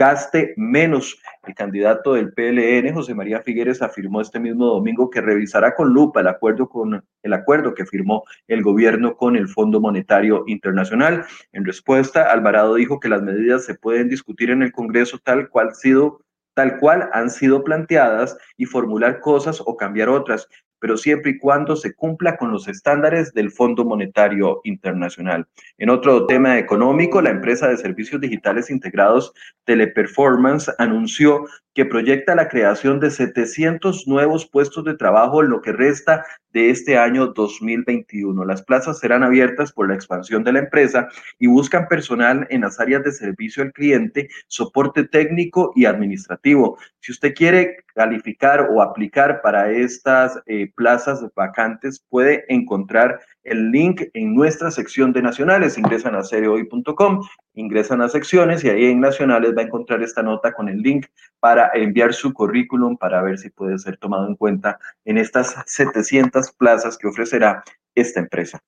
gaste 0.00 0.54
menos. 0.56 1.20
El 1.46 1.54
candidato 1.54 2.14
del 2.14 2.32
PLN, 2.32 2.94
José 2.94 3.14
María 3.14 3.42
Figueres, 3.42 3.82
afirmó 3.82 4.22
este 4.22 4.40
mismo 4.40 4.64
domingo 4.64 5.10
que 5.10 5.20
revisará 5.20 5.74
con 5.74 5.92
lupa 5.92 6.22
el 6.22 6.28
acuerdo, 6.28 6.70
con, 6.70 7.04
el 7.22 7.32
acuerdo 7.34 7.74
que 7.74 7.84
firmó 7.84 8.24
el 8.48 8.62
gobierno 8.62 9.14
con 9.14 9.36
el 9.36 9.46
Fondo 9.46 9.78
Monetario 9.78 10.44
Internacional. 10.46 11.26
En 11.52 11.66
respuesta, 11.66 12.32
Alvarado 12.32 12.76
dijo 12.76 12.98
que 12.98 13.10
las 13.10 13.20
medidas 13.20 13.66
se 13.66 13.74
pueden 13.74 14.08
discutir 14.08 14.48
en 14.48 14.62
el 14.62 14.72
Congreso 14.72 15.18
tal 15.18 15.50
cual 15.50 15.74
sido 15.74 16.22
tal 16.54 16.78
cual 16.78 17.08
han 17.12 17.30
sido 17.30 17.62
planteadas 17.62 18.36
y 18.56 18.66
formular 18.66 19.20
cosas 19.20 19.62
o 19.64 19.76
cambiar 19.76 20.08
otras, 20.08 20.48
pero 20.80 20.96
siempre 20.96 21.32
y 21.32 21.38
cuando 21.38 21.76
se 21.76 21.94
cumpla 21.94 22.36
con 22.36 22.50
los 22.50 22.66
estándares 22.66 23.32
del 23.32 23.52
Fondo 23.52 23.84
Monetario 23.84 24.60
Internacional. 24.64 25.46
En 25.78 25.90
otro 25.90 26.26
tema 26.26 26.58
económico, 26.58 27.22
la 27.22 27.30
empresa 27.30 27.68
de 27.68 27.76
servicios 27.76 28.20
digitales 28.20 28.70
integrados 28.70 29.32
Teleperformance 29.64 30.72
anunció 30.78 31.44
que 31.74 31.84
proyecta 31.84 32.34
la 32.34 32.48
creación 32.48 33.00
de 33.00 33.10
700 33.10 34.06
nuevos 34.08 34.46
puestos 34.46 34.84
de 34.84 34.96
trabajo 34.96 35.42
en 35.42 35.50
lo 35.50 35.60
que 35.60 35.72
resta 35.72 36.24
de 36.52 36.70
este 36.70 36.98
año 36.98 37.28
2021. 37.28 38.44
Las 38.44 38.62
plazas 38.62 38.98
serán 38.98 39.22
abiertas 39.22 39.72
por 39.72 39.88
la 39.88 39.94
expansión 39.94 40.42
de 40.42 40.52
la 40.52 40.58
empresa 40.60 41.08
y 41.38 41.46
buscan 41.46 41.86
personal 41.86 42.46
en 42.50 42.62
las 42.62 42.80
áreas 42.80 43.04
de 43.04 43.12
servicio 43.12 43.62
al 43.62 43.72
cliente, 43.72 44.28
soporte 44.48 45.04
técnico 45.04 45.72
y 45.76 45.84
administrativo. 45.84 46.76
Si 47.00 47.12
usted 47.12 47.34
quiere 47.34 47.84
calificar 47.94 48.68
o 48.70 48.82
aplicar 48.82 49.40
para 49.42 49.70
estas 49.70 50.40
eh, 50.46 50.72
plazas 50.74 51.24
vacantes, 51.34 52.04
puede 52.08 52.44
encontrar 52.48 53.20
el 53.42 53.70
link 53.70 54.02
en 54.14 54.34
nuestra 54.34 54.70
sección 54.70 55.12
de 55.12 55.22
nacionales. 55.22 55.78
Ingresan 55.78 56.14
a 56.14 56.22
seriohoy.com, 56.22 57.22
ingresan 57.54 58.02
a 58.02 58.08
secciones 58.08 58.64
y 58.64 58.70
ahí 58.70 58.84
en 58.86 59.00
nacionales 59.00 59.54
va 59.56 59.62
a 59.62 59.64
encontrar 59.66 60.02
esta 60.02 60.22
nota 60.22 60.52
con 60.52 60.68
el 60.68 60.78
link 60.82 61.06
para 61.40 61.59
enviar 61.74 62.14
su 62.14 62.32
currículum 62.32 62.96
para 62.96 63.22
ver 63.22 63.38
si 63.38 63.50
puede 63.50 63.78
ser 63.78 63.96
tomado 63.96 64.26
en 64.26 64.36
cuenta 64.36 64.78
en 65.04 65.18
estas 65.18 65.56
700 65.66 66.52
plazas 66.52 66.96
que 66.96 67.08
ofrecerá 67.08 67.62
esta 67.94 68.20
empresa. 68.20 68.60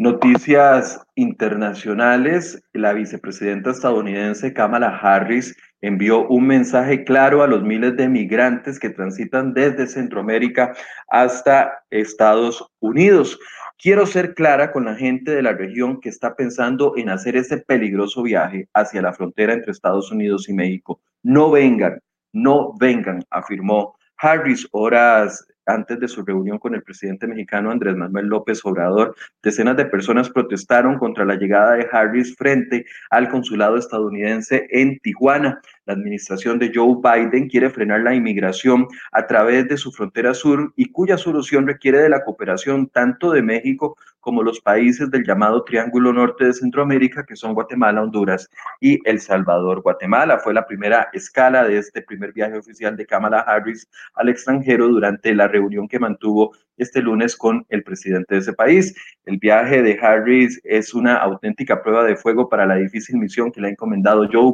Noticias 0.00 0.98
internacionales, 1.14 2.62
la 2.72 2.94
vicepresidenta 2.94 3.70
estadounidense 3.70 4.54
Kamala 4.54 4.96
Harris 4.96 5.54
envió 5.82 6.26
un 6.28 6.46
mensaje 6.46 7.04
claro 7.04 7.42
a 7.42 7.46
los 7.46 7.62
miles 7.62 7.96
de 7.96 8.08
migrantes 8.08 8.78
que 8.78 8.90
transitan 8.90 9.54
desde 9.54 9.86
Centroamérica 9.86 10.74
hasta 11.08 11.84
Estados 11.90 12.64
Unidos. 12.80 13.38
Quiero 13.78 14.04
ser 14.04 14.34
clara 14.34 14.72
con 14.72 14.84
la 14.84 14.94
gente 14.94 15.30
de 15.30 15.42
la 15.42 15.52
región 15.52 16.00
que 16.00 16.10
está 16.10 16.36
pensando 16.36 16.94
en 16.96 17.08
hacer 17.08 17.36
ese 17.36 17.58
peligroso 17.58 18.22
viaje 18.22 18.68
hacia 18.74 19.00
la 19.00 19.14
frontera 19.14 19.54
entre 19.54 19.72
Estados 19.72 20.12
Unidos 20.12 20.48
y 20.48 20.52
México. 20.52 21.00
No 21.22 21.50
vengan, 21.50 21.98
no 22.32 22.74
vengan, 22.78 23.24
afirmó 23.30 23.96
Harris 24.18 24.68
horas 24.72 25.46
antes 25.66 26.00
de 26.00 26.08
su 26.08 26.24
reunión 26.24 26.58
con 26.58 26.74
el 26.74 26.82
presidente 26.82 27.26
mexicano 27.26 27.70
Andrés 27.70 27.96
Manuel 27.96 28.26
López 28.26 28.60
Obrador, 28.64 29.14
decenas 29.42 29.76
de 29.76 29.86
personas 29.86 30.30
protestaron 30.30 30.98
contra 30.98 31.24
la 31.24 31.36
llegada 31.36 31.74
de 31.74 31.86
Harris 31.90 32.36
frente 32.36 32.86
al 33.10 33.28
consulado 33.28 33.76
estadounidense 33.76 34.66
en 34.70 34.98
Tijuana. 34.98 35.60
La 35.86 35.94
administración 35.94 36.58
de 36.58 36.72
Joe 36.74 36.96
Biden 37.02 37.48
quiere 37.48 37.70
frenar 37.70 38.00
la 38.00 38.14
inmigración 38.14 38.86
a 39.12 39.26
través 39.26 39.68
de 39.68 39.76
su 39.76 39.92
frontera 39.92 40.34
sur 40.34 40.72
y 40.76 40.90
cuya 40.90 41.18
solución 41.18 41.66
requiere 41.66 41.98
de 41.98 42.08
la 42.08 42.24
cooperación 42.24 42.88
tanto 42.88 43.32
de 43.32 43.42
México 43.42 43.96
como 44.20 44.42
los 44.42 44.60
países 44.60 45.10
del 45.10 45.24
llamado 45.24 45.64
Triángulo 45.64 46.12
Norte 46.12 46.44
de 46.44 46.52
Centroamérica, 46.52 47.24
que 47.24 47.36
son 47.36 47.54
Guatemala, 47.54 48.02
Honduras 48.02 48.48
y 48.80 48.98
El 49.08 49.20
Salvador. 49.20 49.82
Guatemala 49.82 50.38
fue 50.38 50.54
la 50.54 50.66
primera 50.66 51.08
escala 51.12 51.64
de 51.64 51.78
este 51.78 52.02
primer 52.02 52.32
viaje 52.32 52.58
oficial 52.58 52.96
de 52.96 53.06
Kamala 53.06 53.40
Harris 53.40 53.88
al 54.14 54.28
extranjero 54.28 54.88
durante 54.88 55.34
la 55.34 55.48
reunión 55.48 55.88
que 55.88 55.98
mantuvo 55.98 56.52
este 56.80 57.02
lunes 57.02 57.36
con 57.36 57.64
el 57.68 57.82
presidente 57.82 58.34
de 58.34 58.40
ese 58.40 58.52
país. 58.52 58.94
El 59.24 59.38
viaje 59.38 59.82
de 59.82 59.98
Harris 60.00 60.60
es 60.64 60.94
una 60.94 61.16
auténtica 61.16 61.82
prueba 61.82 62.04
de 62.04 62.16
fuego 62.16 62.48
para 62.48 62.66
la 62.66 62.76
difícil 62.76 63.16
misión 63.16 63.52
que 63.52 63.60
le 63.60 63.68
ha 63.68 63.70
encomendado 63.70 64.28
Joe 64.30 64.52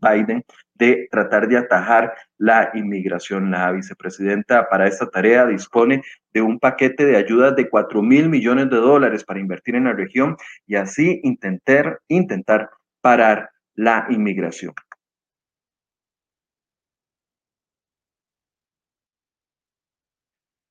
Biden 0.00 0.44
de 0.74 1.08
tratar 1.10 1.48
de 1.48 1.58
atajar 1.58 2.12
la 2.38 2.70
inmigración. 2.74 3.50
La 3.50 3.72
vicepresidenta 3.72 4.68
para 4.68 4.86
esta 4.86 5.08
tarea 5.08 5.46
dispone 5.46 6.02
de 6.32 6.42
un 6.42 6.58
paquete 6.58 7.04
de 7.04 7.16
ayudas 7.16 7.54
de 7.56 7.68
4 7.68 8.02
mil 8.02 8.28
millones 8.28 8.70
de 8.70 8.76
dólares 8.76 9.24
para 9.24 9.40
invertir 9.40 9.76
en 9.76 9.84
la 9.84 9.92
región 9.92 10.36
y 10.66 10.76
así 10.76 11.20
intentar, 11.22 12.00
intentar 12.08 12.70
parar 13.00 13.50
la 13.74 14.06
inmigración. 14.10 14.72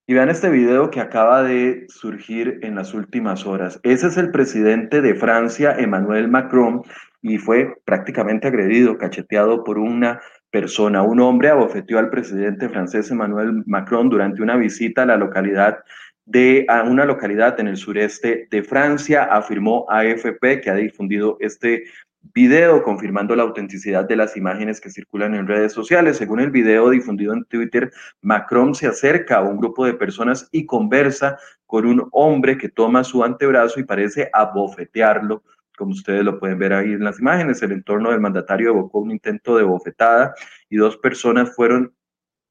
Y 0.06 0.14
vean 0.14 0.30
este 0.30 0.50
video 0.50 0.92
que 0.92 1.00
acaba 1.00 1.44
de 1.44 1.86
surgir 1.88 2.60
en 2.62 2.76
las 2.76 2.94
últimas 2.94 3.46
horas. 3.46 3.80
Ese 3.84 4.08
es 4.08 4.18
el 4.18 4.32
presidente 4.32 5.02
de 5.02 5.16
Francia, 5.16 5.76
Emmanuel 5.78 6.28
Macron, 6.28 6.82
y 7.22 7.38
fue 7.38 7.78
prácticamente 7.86 8.50
agredido, 8.50 8.98
cacheteado 8.98 9.64
por 9.64 9.78
una 9.78 10.20
persona. 10.52 11.04
Un 11.04 11.22
hombre 11.22 11.50
abofeteó 11.50 12.00
al 12.00 12.10
presidente 12.10 12.68
francés 12.68 13.12
Emmanuel 13.12 13.64
Macron 13.66 14.10
durante 14.10 14.42
una 14.42 14.58
visita 14.58 15.04
a 15.04 15.06
la 15.06 15.16
localidad 15.16 15.80
de 16.26 16.66
a 16.70 16.84
una 16.84 17.06
localidad 17.06 17.60
en 17.60 17.68
el 17.68 17.78
sureste 17.78 18.48
de 18.50 18.64
Francia, 18.64 19.24
afirmó 19.24 19.86
AFP 19.90 20.62
que 20.62 20.70
ha 20.70 20.76
difundido 20.76 21.38
este 21.40 21.86
video 22.34 22.84
confirmando 22.84 23.36
la 23.36 23.44
autenticidad 23.44 24.08
de 24.08 24.16
las 24.16 24.38
imágenes 24.38 24.80
que 24.80 24.90
circulan 24.90 25.36
en 25.36 25.48
redes 25.48 25.74
sociales. 25.74 26.18
Según 26.18 26.40
el 26.40 26.52
video 26.52 26.90
difundido 26.90 27.34
en 27.34 27.44
Twitter, 27.46 27.92
Macron 28.22 28.74
se 28.74 28.88
acerca 28.88 29.38
a 29.38 29.42
un 29.42 29.58
grupo 29.58 29.86
de 29.86 29.94
personas 29.94 30.48
y 30.52 30.66
conversa 30.66 31.38
con 31.66 31.86
un 31.86 32.08
hombre 32.12 32.58
que 32.58 32.70
toma 32.70 33.04
su 33.04 33.24
antebrazo 33.24 33.80
y 33.80 33.84
parece 33.84 34.30
abofetearlo. 34.32 35.44
Como 35.78 35.92
ustedes 35.92 36.24
lo 36.24 36.40
pueden 36.40 36.60
ver 36.60 36.74
ahí 36.74 36.94
en 36.94 37.04
las 37.04 37.20
imágenes, 37.20 37.62
el 37.62 37.72
entorno 37.72 38.12
del 38.12 38.22
mandatario 38.22 38.70
evocó 38.70 39.00
un 39.00 39.12
intento 39.12 39.58
de 39.58 39.64
bofetada 39.64 40.34
y 40.70 40.78
dos 40.78 40.98
personas 40.98 41.54
fueron 41.56 41.94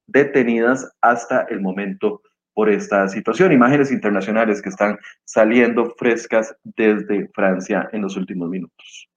detenidas 0.07 0.93
hasta 1.00 1.43
el 1.43 1.61
momento 1.61 2.23
por 2.52 2.69
esta 2.69 3.09
situación. 3.09 3.52
Imágenes 3.52 3.91
internacionales 3.91 4.61
que 4.61 4.69
están 4.69 4.99
saliendo 5.25 5.95
frescas 5.97 6.55
desde 6.62 7.29
Francia 7.35 7.88
en 7.93 8.02
los 8.02 8.17
últimos 8.17 8.50
minutos. 8.50 9.12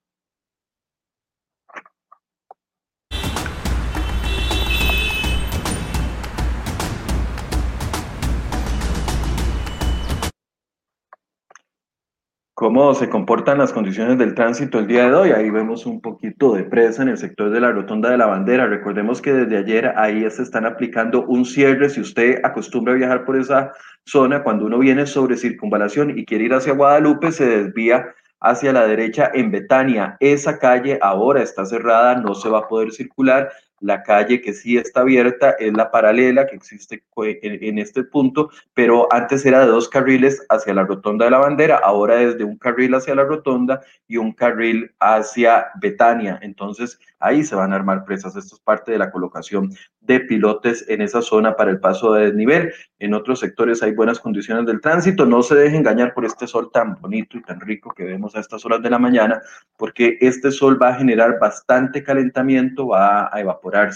'Cómo 12.66 12.96
se 12.96 13.10
comportan 13.10 13.60
las 13.60 13.72
condiciones 13.72 14.18
del 14.18 14.34
tránsito 14.34 14.80
el 14.80 14.88
día 14.88 15.08
de 15.08 15.14
hoy? 15.14 15.30
Ahí 15.30 15.52
vemos 15.52 15.86
un 15.86 16.02
poquito 16.02 16.56
de 16.56 16.64
presa 16.64 17.04
en 17.04 17.10
el 17.10 17.18
sector 17.20 17.52
de 17.52 17.62
la 17.62 17.72
Rotonda 17.72 18.10
de 18.10 18.18
la 18.18 18.26
Bandera. 18.26 18.66
Recordemos 18.66 19.22
que 19.22 19.34
desde 19.34 19.58
ayer 19.58 19.94
ahí 19.96 20.28
se 20.32 20.42
están 20.42 20.66
aplicando 20.66 21.28
un 21.28 21.46
cierre. 21.46 21.92
Si 21.92 22.02
usted 22.02 22.40
acostumbra 22.44 22.94
a 22.94 22.98
viajar 22.98 23.24
por 23.24 23.38
esa 23.38 23.72
zona, 24.04 24.42
cuando 24.42 24.66
uno 24.66 24.80
viene 24.80 25.06
sobre 25.06 25.38
circunvalación 25.38 26.18
y 26.18 26.26
quiere 26.26 26.46
ir 26.46 26.56
hacia 26.56 26.74
Guadalupe, 26.74 27.32
se 27.32 27.46
desvía 27.46 28.08
hacia 28.42 28.74
la 28.74 28.88
derecha 28.88 29.30
en 29.32 29.52
Betania. 29.52 30.18
Esa 30.20 30.58
calle 30.58 30.98
ahora 31.04 31.44
está 31.44 31.68
cerrada, 31.68 32.16
no 32.16 32.34
se 32.34 32.50
va 32.50 32.60
a 32.62 32.68
poder 32.68 32.92
circular 32.92 33.52
la 33.80 34.04
calle 34.04 34.42
que 34.42 34.54
sí 34.54 34.78
está 34.78 35.02
abierta 35.02 35.52
es 35.52 35.74
la 35.74 35.92
paralela 35.92 36.48
que 36.48 36.56
existe 36.56 37.04
en 37.18 37.78
este 37.78 38.04
punto, 38.04 38.50
pero 38.74 39.08
antes 39.12 39.46
era 39.46 39.62
de 39.62 39.68
dos 39.68 39.90
carriles 39.90 40.46
hacia 40.50 40.74
la 40.74 40.84
rotonda 40.84 41.26
de 41.26 41.32
la 41.32 41.40
bandera, 41.40 41.78
ahora 41.78 42.22
es 42.22 42.38
de 42.38 42.44
un 42.44 42.58
carril 42.58 42.96
hacia 42.96 43.16
la 43.16 43.24
rotonda 43.24 43.82
y 44.08 44.18
un 44.18 44.32
carril 44.34 44.94
hacia 45.00 45.68
Betania. 45.80 46.40
Entonces 46.42 47.00
ahí 47.26 47.44
se 47.44 47.56
van 47.56 47.74
a 47.74 47.76
armar 47.76 48.06
presas. 48.06 48.36
Esto 48.36 48.56
es 48.56 48.62
parte 48.62 48.92
de 48.92 48.98
la 48.98 49.12
colocación 49.12 49.72
de 50.02 50.20
pilotes 50.22 50.86
en 50.88 51.02
esa 51.02 51.22
zona 51.22 51.56
para 51.56 51.72
el 51.72 51.80
paso 51.80 52.14
de 52.14 52.26
desnivel. 52.26 52.72
En 53.00 53.14
otros 53.14 53.40
sectores 53.40 53.82
hay 53.84 53.94
buenas 53.94 54.20
condiciones 54.20 54.66
del 54.66 54.82
tránsito. 54.82 55.26
No 55.26 55.42
se 55.42 55.56
deje 55.56 55.78
engañar 55.78 56.14
por 56.14 56.26
este 56.26 56.48
sol 56.48 56.70
tan 56.72 56.96
bonito 57.02 57.38
y 57.38 57.42
tan 57.42 57.60
rico 57.60 57.94
que 57.94 58.04
vemos 58.04 58.36
a 58.36 58.40
estas 58.40 58.66
horas 58.66 58.82
de 58.82 58.90
la 58.90 59.00
mañana, 59.00 59.42
porque 59.78 60.18
este 60.22 60.52
sol 60.52 60.82
va 60.82 60.90
a 60.90 60.96
generar 60.96 61.40
bastante 61.40 62.04
calentamiento, 62.04 62.88
va 62.88 63.30
a 63.34 63.42
evaporar 63.42 63.92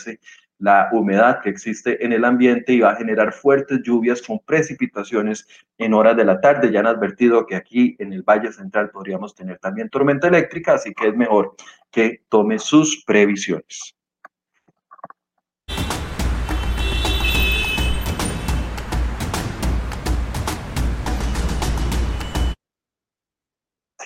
la 0.60 0.90
humedad 0.92 1.40
que 1.42 1.50
existe 1.50 2.04
en 2.06 2.12
el 2.12 2.26
ambiente 2.26 2.74
y 2.74 2.82
va 2.82 2.92
a 2.92 2.96
generar 2.96 3.32
fuertes 3.32 3.82
lluvias 3.82 4.22
con 4.22 4.40
precipitaciones 4.40 5.48
en 5.78 5.94
horas 5.94 6.18
de 6.18 6.26
la 6.26 6.42
tarde. 6.42 6.72
Ya 6.72 6.82
han 6.82 6.88
advertido 6.88 7.46
que 7.46 7.56
aquí 7.56 7.96
en 8.00 8.12
el 8.12 8.24
Valle 8.24 8.52
Central 8.52 8.90
podríamos 8.90 9.34
tener 9.34 9.58
también 9.60 9.90
tormenta 9.90 10.28
eléctrica, 10.28 10.74
así 10.74 10.94
que 10.94 11.08
es 11.08 11.16
mejor 11.16 11.56
que 11.92 12.24
tome 12.30 12.60
sus 12.60 13.04
previsiones. 13.06 13.96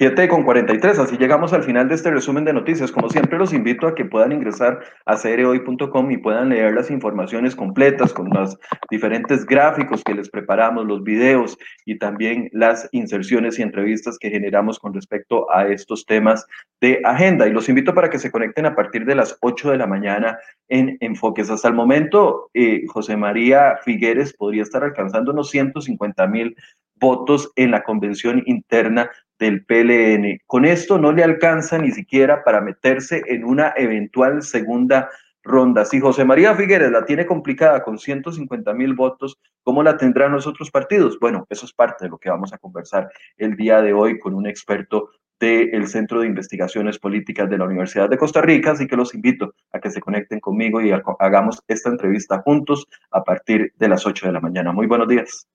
7 0.04 0.28
con 0.28 0.44
43, 0.44 1.00
así 1.00 1.16
llegamos 1.16 1.54
al 1.54 1.64
final 1.64 1.88
de 1.88 1.96
este 1.96 2.12
resumen 2.12 2.44
de 2.44 2.52
noticias. 2.52 2.92
Como 2.92 3.08
siempre, 3.08 3.38
los 3.40 3.54
invito 3.54 3.88
a 3.88 3.96
que 3.96 4.04
puedan 4.04 4.34
ingresar 4.34 4.82
a 5.06 5.16
cereoy.com 5.16 6.12
y 6.12 6.18
puedan 6.18 6.50
leer 6.50 6.74
las 6.74 6.92
informaciones 6.92 7.56
completas 7.56 8.12
con 8.12 8.30
los 8.30 8.60
diferentes 8.92 9.46
gráficos 9.46 10.04
que 10.04 10.14
les 10.14 10.30
preparamos, 10.30 10.86
los 10.86 11.06
videos 11.06 11.58
y 11.86 12.00
también 12.00 12.50
las 12.52 12.90
inserciones 12.92 13.58
y 13.58 13.62
entrevistas 13.62 14.18
que 14.20 14.30
generamos 14.30 14.78
con 14.78 14.94
respecto 14.94 15.50
a 15.50 15.70
estos 15.70 16.06
temas 16.06 16.46
de 16.82 17.00
agenda. 17.06 17.48
Y 17.48 17.52
los 17.52 17.70
invito 17.70 17.94
para 17.94 18.10
que 18.10 18.20
se 18.20 18.30
conecten 18.30 18.66
a 18.66 18.76
partir 18.76 19.06
de 19.06 19.16
las 19.16 19.38
8 19.40 19.72
de 19.72 19.78
la 19.78 19.88
mañana 19.88 20.38
en 20.68 20.98
Enfoques. 21.00 21.50
Hasta 21.50 21.70
el 21.70 21.76
momento, 21.76 22.50
eh, 22.54 22.84
José 22.88 23.16
María 23.16 23.78
Figueres 23.86 24.34
podría 24.34 24.64
estar 24.64 24.84
alcanzando 24.84 25.32
unos 25.32 25.50
150 25.50 26.28
mil 26.28 26.58
votos 26.96 27.52
en 27.56 27.72
la 27.72 27.84
convención 27.84 28.44
interna 28.46 29.10
del 29.44 29.66
PLN. 29.66 30.40
Con 30.48 30.64
esto 30.64 30.98
no 30.98 31.12
le 31.12 31.24
alcanza 31.24 31.78
ni 31.78 31.92
siquiera 31.92 32.44
para 32.44 32.62
meterse 32.62 33.22
en 33.28 33.44
una 33.44 33.74
eventual 33.76 34.42
segunda 34.42 35.10
ronda. 35.44 35.84
Si 35.84 36.00
José 36.00 36.24
María 36.24 36.56
Figueres 36.56 36.92
la 36.92 37.04
tiene 37.04 37.26
complicada 37.26 37.84
con 37.84 38.00
150 38.00 38.74
mil 38.74 38.94
votos, 38.94 39.38
¿cómo 39.62 39.84
la 39.84 39.98
tendrán 39.98 40.32
los 40.32 40.48
otros 40.48 40.72
partidos? 40.72 41.20
Bueno, 41.20 41.46
eso 41.50 41.66
es 41.66 41.74
parte 41.74 42.06
de 42.06 42.10
lo 42.10 42.18
que 42.18 42.30
vamos 42.30 42.54
a 42.54 42.58
conversar 42.58 43.10
el 43.38 43.58
día 43.58 43.82
de 43.82 43.92
hoy 43.92 44.18
con 44.18 44.34
un 44.34 44.48
experto 44.48 45.10
del 45.42 45.88
Centro 45.88 46.22
de 46.22 46.28
Investigaciones 46.28 46.98
Políticas 46.98 47.50
de 47.50 47.58
la 47.58 47.66
Universidad 47.66 48.10
de 48.10 48.18
Costa 48.18 48.42
Rica, 48.42 48.72
así 48.72 48.88
que 48.88 48.96
los 48.96 49.14
invito 49.14 49.54
a 49.74 49.80
que 49.82 49.92
se 49.92 50.00
conecten 50.00 50.40
conmigo 50.40 50.80
y 50.80 50.92
hagamos 51.20 51.62
esta 51.68 51.90
entrevista 51.90 52.42
juntos 52.44 52.88
a 53.12 53.26
partir 53.26 53.74
de 53.78 53.90
las 53.90 54.06
8 54.06 54.28
de 54.28 54.32
la 54.32 54.40
mañana. 54.40 54.72
Muy 54.72 54.88
buenos 54.88 55.10
días. 55.10 55.50